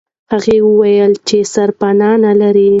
[0.31, 2.69] هغه وویل چې سرپنا نه لري.